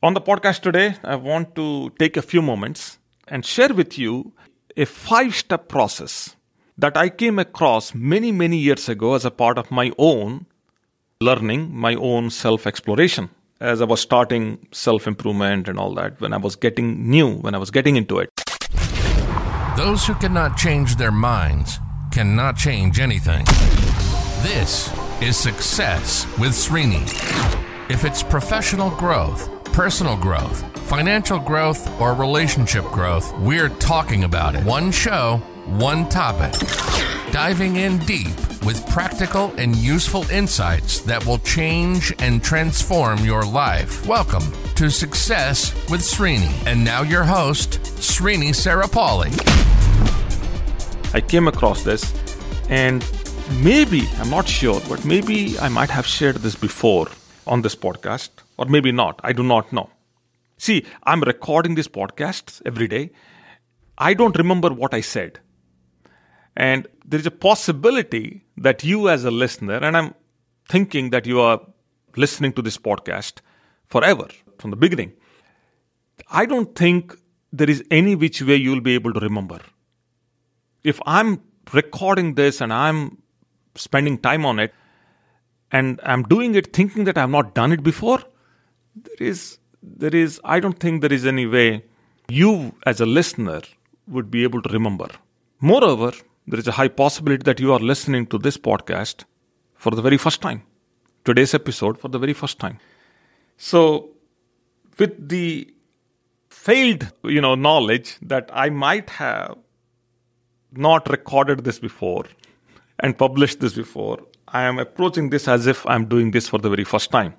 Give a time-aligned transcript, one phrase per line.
[0.00, 4.32] On the podcast today, I want to take a few moments and share with you
[4.76, 6.36] a five step process
[6.76, 10.46] that I came across many, many years ago as a part of my own
[11.20, 13.30] learning, my own self exploration.
[13.60, 17.56] As I was starting self improvement and all that, when I was getting new, when
[17.56, 18.30] I was getting into it.
[19.76, 21.80] Those who cannot change their minds
[22.12, 23.44] cannot change anything.
[24.44, 27.02] This is Success with Srini.
[27.90, 34.64] If it's professional growth, personal growth, financial growth, or relationship growth, we're talking about it.
[34.64, 36.52] One show, one topic.
[37.30, 44.04] Diving in deep with practical and useful insights that will change and transform your life.
[44.04, 44.42] Welcome
[44.74, 46.50] to Success with Srini.
[46.66, 49.30] And now your host, Srini Sarapalli.
[51.14, 52.02] I came across this
[52.68, 53.04] and
[53.62, 57.06] maybe, I'm not sure, but maybe I might have shared this before
[57.46, 59.20] on this podcast, or maybe not.
[59.24, 59.90] I do not know.
[60.58, 63.12] See, I'm recording these podcasts every day.
[63.96, 65.40] I don't remember what I said.
[66.56, 70.14] And there is a possibility that you, as a listener, and I'm
[70.68, 71.60] thinking that you are
[72.16, 73.40] listening to this podcast
[73.86, 74.26] forever
[74.58, 75.12] from the beginning,
[76.30, 77.16] I don't think
[77.52, 79.60] there is any which way you'll be able to remember.
[80.82, 81.40] If I'm
[81.72, 83.18] recording this and I'm
[83.76, 84.74] spending time on it,
[85.70, 88.20] and I'm doing it thinking that I've not done it before,
[89.04, 91.84] there is, there is, I don't think there is any way
[92.28, 93.62] you as a listener
[94.06, 95.08] would be able to remember.
[95.60, 96.12] Moreover,
[96.46, 99.24] there is a high possibility that you are listening to this podcast
[99.74, 100.62] for the very first time,
[101.24, 102.78] today's episode for the very first time.
[103.56, 104.10] So,
[104.98, 105.72] with the
[106.48, 109.56] failed, you know, knowledge that I might have
[110.72, 112.24] not recorded this before
[113.00, 116.70] and published this before, I am approaching this as if I'm doing this for the
[116.70, 117.34] very first time.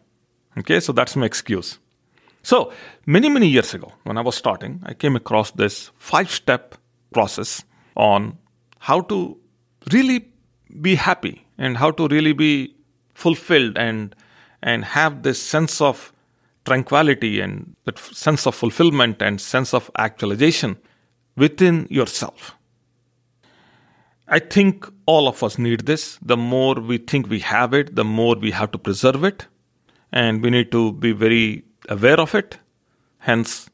[0.60, 1.80] Okay, so that's my excuse.
[2.44, 2.72] So,
[3.06, 6.76] many, many years ago, when I was starting, I came across this five step
[7.14, 7.64] process
[7.96, 8.38] on
[8.80, 9.38] how to
[9.94, 10.28] really
[10.82, 12.76] be happy and how to really be
[13.14, 14.16] fulfilled and
[14.62, 16.12] and have this sense of
[16.66, 20.78] tranquility and that sense of fulfillment and sense of actualization
[21.36, 22.56] within yourself.
[24.28, 26.20] I think all of us need this.
[26.22, 29.48] The more we think we have it, the more we have to preserve it.
[30.12, 32.58] And we need to be very aware of it.
[33.20, 33.70] Hence,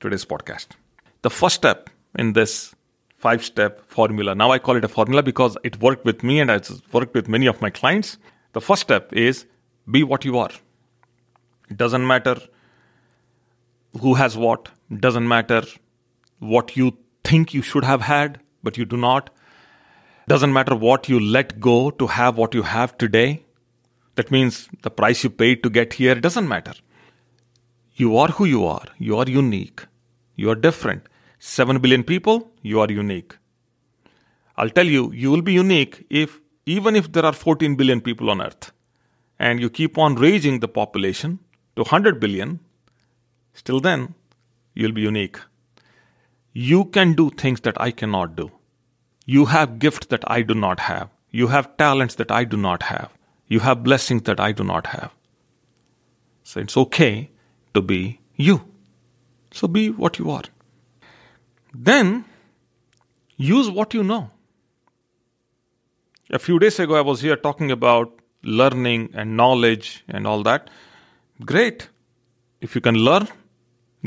[0.00, 0.68] today's podcast.
[1.22, 2.74] The first step in this
[3.18, 6.50] five step formula, now I call it a formula because it worked with me and
[6.50, 8.16] it's worked with many of my clients.
[8.52, 9.46] The first step is
[9.90, 10.50] be what you are.
[11.68, 12.36] It doesn't matter
[14.00, 15.62] who has what, it doesn't matter
[16.38, 19.30] what you think you should have had, but you do not
[20.30, 23.44] doesn't matter what you let go to have what you have today.
[24.20, 26.74] That means the price you paid to get here, doesn't matter.
[27.94, 28.88] You are who you are.
[28.98, 29.86] You are unique.
[30.36, 31.06] You are different.
[31.38, 33.36] 7 billion people, you are unique.
[34.58, 38.28] I'll tell you, you will be unique if, even if there are 14 billion people
[38.28, 38.72] on earth,
[39.38, 41.38] and you keep on raising the population
[41.76, 42.60] to 100 billion,
[43.54, 44.14] still then,
[44.74, 45.38] you'll be unique.
[46.52, 48.50] You can do things that I cannot do.
[49.24, 51.08] You have gifts that I do not have.
[51.30, 53.10] You have talents that I do not have.
[53.50, 55.12] You have blessings that I do not have.
[56.44, 57.30] So it's okay
[57.74, 58.62] to be you.
[59.52, 60.44] So be what you are.
[61.74, 62.24] Then
[63.36, 64.30] use what you know.
[66.30, 70.70] A few days ago, I was here talking about learning and knowledge and all that.
[71.44, 71.88] Great.
[72.60, 73.26] If you can learn,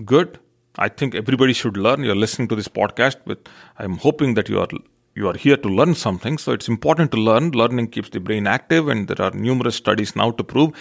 [0.06, 0.40] good.
[0.78, 2.04] I think everybody should learn.
[2.04, 3.40] You're listening to this podcast with,
[3.78, 4.70] I'm hoping that you are
[5.16, 7.52] you are here to learn something, so it's important to learn.
[7.52, 10.72] Learning keeps the brain active, and there are numerous studies now to prove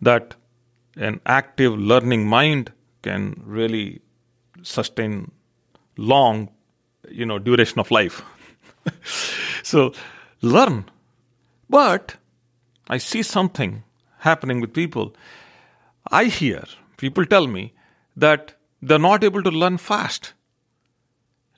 [0.00, 0.34] that
[0.96, 4.00] an active learning mind can really
[4.62, 5.30] sustain
[5.96, 6.50] long,
[7.08, 8.22] you know, duration of life.
[9.62, 9.92] so
[10.40, 10.84] learn.
[11.68, 12.16] But
[12.88, 13.84] I see something
[14.18, 15.14] happening with people.
[16.10, 16.64] I hear
[16.96, 17.72] people tell me
[18.16, 20.32] that they're not able to learn fast.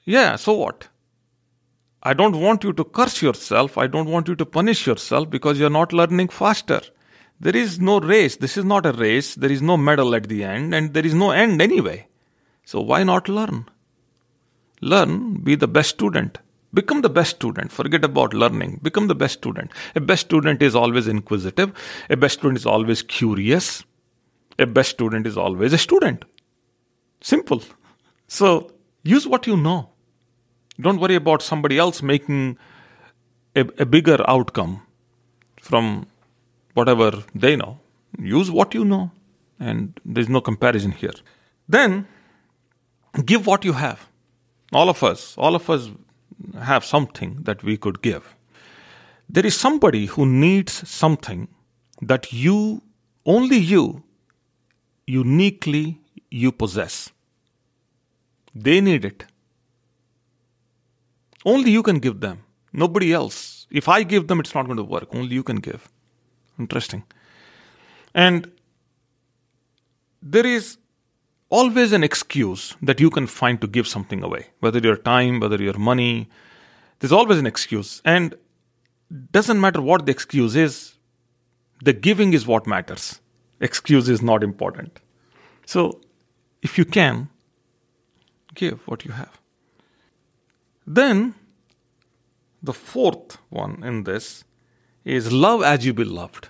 [0.04, 0.88] Yeah, so what?
[2.06, 3.78] I don't want you to curse yourself.
[3.78, 6.82] I don't want you to punish yourself because you're not learning faster.
[7.40, 8.36] There is no race.
[8.36, 9.34] This is not a race.
[9.34, 12.06] There is no medal at the end, and there is no end anyway.
[12.64, 13.68] So why not learn?
[14.82, 16.38] Learn, be the best student.
[16.74, 17.72] Become the best student.
[17.72, 18.80] Forget about learning.
[18.82, 19.70] Become the best student.
[19.94, 21.72] A best student is always inquisitive.
[22.10, 23.84] A best student is always curious.
[24.58, 26.24] A best student is always a student.
[27.20, 27.62] Simple.
[28.28, 28.72] So
[29.04, 29.93] use what you know.
[30.80, 32.58] Don't worry about somebody else making
[33.54, 34.82] a, a bigger outcome
[35.60, 36.06] from
[36.74, 37.78] whatever they know.
[38.18, 39.10] Use what you know.
[39.58, 41.14] and there's no comparison here.
[41.68, 42.06] Then
[43.24, 44.08] give what you have.
[44.72, 45.90] All of us, all of us
[46.60, 48.34] have something that we could give.
[49.28, 51.48] There is somebody who needs something
[52.02, 52.82] that you,
[53.24, 54.02] only you,
[55.06, 56.00] uniquely
[56.30, 57.10] you possess.
[58.54, 59.24] They need it.
[61.44, 63.66] Only you can give them, nobody else.
[63.70, 65.08] If I give them, it's not going to work.
[65.14, 65.90] Only you can give.
[66.58, 67.04] Interesting.
[68.14, 68.50] And
[70.22, 70.78] there is
[71.50, 75.60] always an excuse that you can find to give something away, whether your time, whether
[75.62, 76.28] your money.
[76.98, 78.00] There's always an excuse.
[78.04, 78.34] And
[79.30, 80.94] doesn't matter what the excuse is,
[81.82, 83.20] the giving is what matters.
[83.60, 85.00] Excuse is not important.
[85.66, 86.00] So,
[86.62, 87.28] if you can,
[88.54, 89.38] give what you have.
[90.86, 91.34] Then,
[92.62, 94.44] the fourth one in this
[95.04, 96.48] is love as you be loved.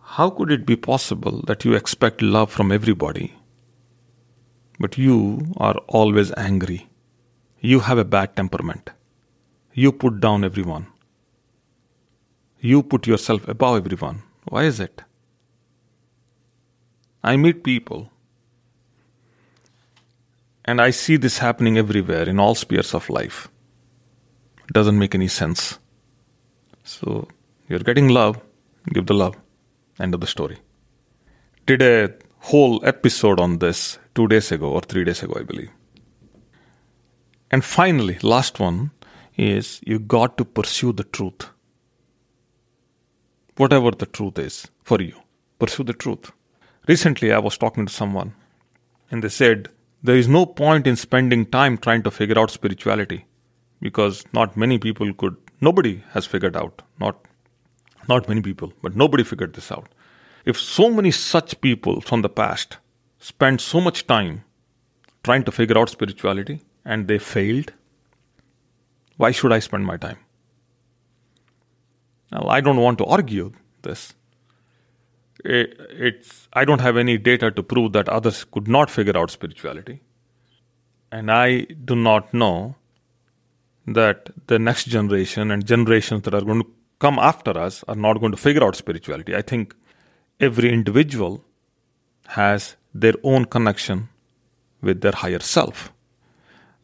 [0.00, 3.34] How could it be possible that you expect love from everybody,
[4.78, 6.88] but you are always angry?
[7.60, 8.90] You have a bad temperament.
[9.72, 10.86] You put down everyone.
[12.58, 14.22] You put yourself above everyone.
[14.48, 15.02] Why is it?
[17.22, 18.10] I meet people
[20.70, 23.48] and I see this happening everywhere in all spheres of life.
[24.68, 25.80] It doesn't make any sense.
[26.84, 27.26] So,
[27.68, 28.40] you're getting love,
[28.92, 29.34] give the love.
[29.98, 30.58] End of the story.
[31.66, 32.14] Did a
[32.50, 35.70] whole episode on this two days ago or three days ago, I believe.
[37.50, 38.92] And finally, last one
[39.36, 41.50] is you got to pursue the truth.
[43.56, 45.16] Whatever the truth is for you,
[45.58, 46.30] pursue the truth.
[46.86, 48.34] Recently, I was talking to someone
[49.10, 49.68] and they said,
[50.02, 53.26] There is no point in spending time trying to figure out spirituality
[53.80, 57.26] because not many people could, nobody has figured out, not,
[58.08, 59.88] not many people, but nobody figured this out.
[60.44, 62.78] If so many such people from the past
[63.18, 64.44] spent so much time
[65.22, 67.72] trying to figure out spirituality and they failed,
[69.18, 70.16] why should I spend my time?
[72.32, 74.14] Now, I don't want to argue this.
[75.44, 79.30] It, it's, I don't have any data to prove that others could not figure out
[79.30, 80.00] spirituality.
[81.10, 82.76] And I do not know
[83.86, 88.20] that the next generation and generations that are going to come after us are not
[88.20, 89.34] going to figure out spirituality.
[89.34, 89.74] I think
[90.38, 91.44] every individual
[92.28, 94.08] has their own connection
[94.82, 95.92] with their higher self.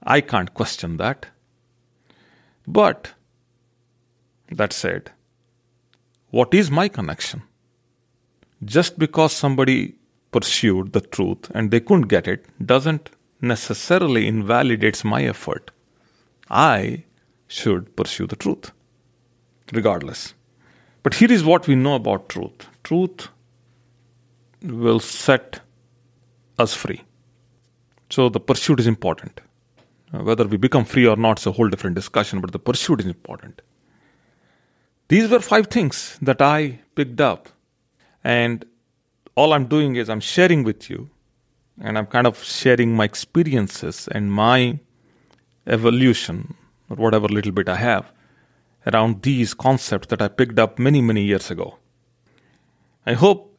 [0.02, 1.26] I can't question that.
[2.66, 3.12] But,
[4.50, 5.12] that said,
[6.30, 7.42] what is my connection?
[8.64, 9.96] Just because somebody
[10.32, 13.10] pursued the truth and they couldn't get it doesn't
[13.40, 15.70] necessarily invalidates my effort.
[16.50, 17.04] I
[17.48, 18.72] should pursue the truth,
[19.72, 20.34] regardless.
[21.02, 23.28] But here is what we know about truth truth
[24.62, 25.60] will set
[26.58, 27.02] us free.
[28.10, 29.40] So the pursuit is important.
[30.12, 33.06] Whether we become free or not is a whole different discussion, but the pursuit is
[33.06, 33.60] important.
[35.08, 37.48] These were five things that I picked up,
[38.26, 38.64] and
[39.36, 41.08] all I'm doing is I'm sharing with you,
[41.80, 44.80] and I'm kind of sharing my experiences and my
[45.68, 46.54] evolution,
[46.90, 48.10] or whatever little bit I have,
[48.84, 51.78] around these concepts that I picked up many, many years ago.
[53.06, 53.56] I hope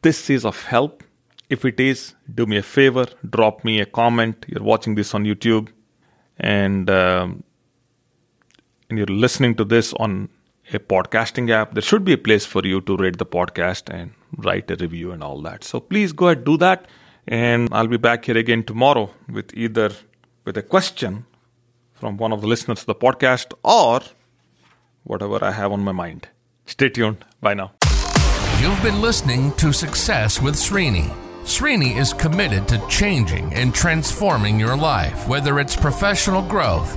[0.00, 1.02] this is of help.
[1.50, 4.46] If it is, do me a favor, drop me a comment.
[4.48, 5.68] You're watching this on YouTube
[6.38, 7.44] and, um,
[8.88, 10.30] and you're listening to this on
[10.72, 11.74] a podcasting app.
[11.74, 15.12] There should be a place for you to rate the podcast and write a review
[15.12, 15.64] and all that.
[15.64, 16.86] So please go ahead, do that.
[17.28, 19.90] And I'll be back here again tomorrow with either
[20.44, 21.26] with a question
[21.94, 24.00] from one of the listeners to the podcast or
[25.04, 26.28] whatever I have on my mind.
[26.66, 27.24] Stay tuned.
[27.40, 27.72] Bye now.
[28.60, 31.14] You've been listening to Success with Srini.
[31.42, 36.96] Srini is committed to changing and transforming your life, whether it's professional growth,